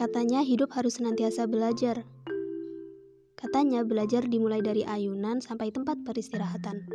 [0.00, 2.08] Katanya hidup harus senantiasa belajar.
[3.36, 6.88] Katanya belajar dimulai dari ayunan sampai tempat peristirahatan.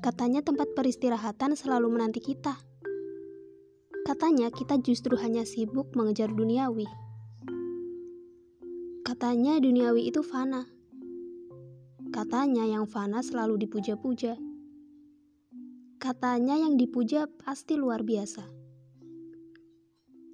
[0.00, 2.56] Katanya tempat peristirahatan selalu menanti kita.
[4.08, 6.88] Katanya kita justru hanya sibuk mengejar duniawi.
[9.04, 10.64] Katanya duniawi itu fana.
[12.08, 14.40] Katanya yang fana selalu dipuja-puja.
[16.00, 18.67] Katanya yang dipuja pasti luar biasa.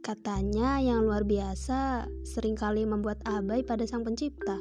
[0.05, 4.61] Katanya yang luar biasa sering kali membuat abai pada sang pencipta.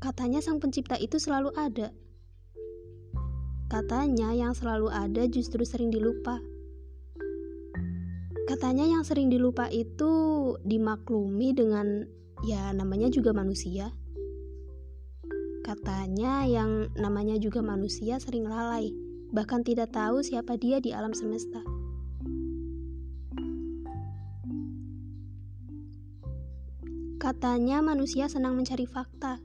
[0.00, 1.92] Katanya sang pencipta itu selalu ada.
[3.68, 6.40] Katanya yang selalu ada justru sering dilupa.
[8.48, 10.08] Katanya yang sering dilupa itu
[10.64, 12.08] dimaklumi dengan
[12.40, 13.92] ya namanya juga manusia.
[15.68, 18.88] Katanya yang namanya juga manusia sering lalai,
[19.36, 21.79] bahkan tidak tahu siapa dia di alam semesta.
[27.20, 29.44] Katanya manusia senang mencari fakta.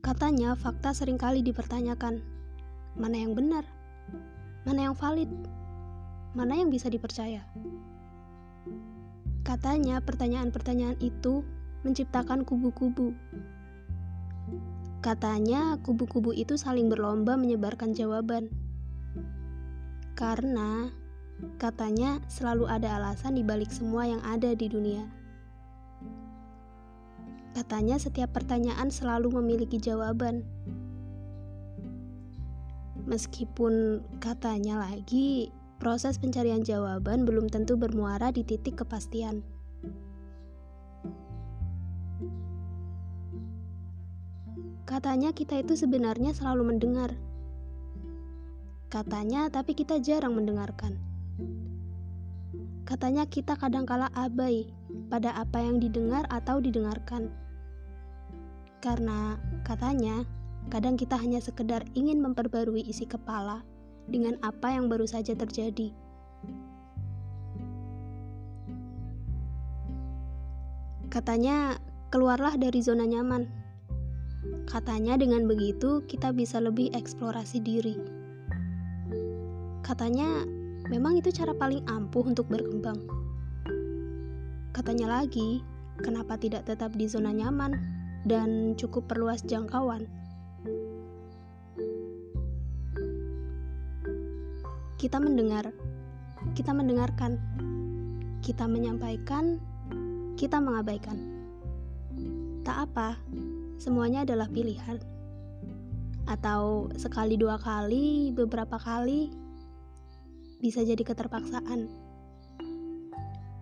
[0.00, 2.24] Katanya fakta sering kali dipertanyakan.
[2.96, 3.68] Mana yang benar?
[4.64, 5.28] Mana yang valid?
[6.32, 7.44] Mana yang bisa dipercaya?
[9.44, 11.44] Katanya pertanyaan-pertanyaan itu
[11.84, 13.12] menciptakan kubu-kubu.
[15.04, 18.48] Katanya kubu-kubu itu saling berlomba menyebarkan jawaban.
[20.16, 20.88] Karena
[21.60, 25.19] katanya selalu ada alasan di balik semua yang ada di dunia.
[27.50, 30.46] Katanya setiap pertanyaan selalu memiliki jawaban.
[33.10, 35.50] Meskipun katanya lagi,
[35.82, 39.42] proses pencarian jawaban belum tentu bermuara di titik kepastian.
[44.86, 47.18] Katanya kita itu sebenarnya selalu mendengar.
[48.90, 50.98] Katanya tapi kita jarang mendengarkan.
[52.86, 54.70] Katanya kita kadangkala abai
[55.10, 57.28] pada apa yang didengar atau didengarkan.
[58.80, 60.24] Karena katanya,
[60.72, 63.66] kadang kita hanya sekedar ingin memperbarui isi kepala
[64.08, 65.92] dengan apa yang baru saja terjadi.
[71.10, 71.76] Katanya,
[72.14, 73.50] keluarlah dari zona nyaman.
[74.70, 77.98] Katanya dengan begitu kita bisa lebih eksplorasi diri.
[79.82, 80.46] Katanya
[80.90, 82.98] Memang itu cara paling ampuh untuk berkembang.
[84.80, 85.60] Katanya lagi,
[86.00, 87.76] kenapa tidak tetap di zona nyaman
[88.24, 90.08] dan cukup perluas jangkauan?
[94.96, 95.68] Kita mendengar,
[96.56, 97.36] kita mendengarkan,
[98.40, 99.60] kita menyampaikan,
[100.40, 101.28] kita mengabaikan.
[102.64, 103.20] Tak apa,
[103.76, 104.96] semuanya adalah pilihan.
[106.24, 109.28] Atau sekali dua kali, beberapa kali,
[110.56, 112.09] bisa jadi keterpaksaan.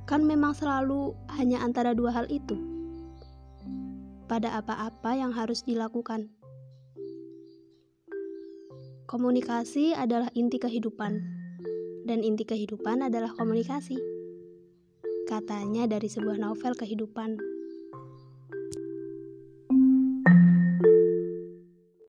[0.08, 2.56] Kan memang selalu hanya antara dua hal itu.
[4.24, 6.32] Pada apa-apa yang harus dilakukan.
[9.04, 11.12] Komunikasi adalah inti kehidupan,
[12.08, 14.00] dan inti kehidupan adalah komunikasi.
[15.28, 17.57] Katanya dari sebuah novel kehidupan.